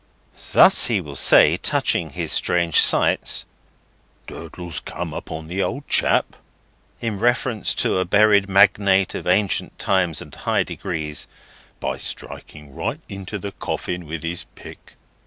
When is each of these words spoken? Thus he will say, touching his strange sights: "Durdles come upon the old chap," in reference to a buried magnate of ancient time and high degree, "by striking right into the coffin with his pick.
Thus 0.51 0.87
he 0.87 0.99
will 0.99 1.15
say, 1.15 1.57
touching 1.57 2.09
his 2.09 2.31
strange 2.31 2.79
sights: 2.81 3.45
"Durdles 4.25 4.79
come 4.83 5.13
upon 5.13 5.45
the 5.45 5.61
old 5.61 5.87
chap," 5.87 6.37
in 7.01 7.19
reference 7.19 7.75
to 7.75 7.99
a 7.99 8.03
buried 8.03 8.49
magnate 8.49 9.13
of 9.13 9.27
ancient 9.27 9.77
time 9.77 10.15
and 10.19 10.33
high 10.33 10.63
degree, 10.63 11.13
"by 11.79 11.97
striking 11.97 12.73
right 12.73 12.99
into 13.09 13.37
the 13.37 13.51
coffin 13.51 14.07
with 14.07 14.23
his 14.23 14.45
pick. 14.55 14.95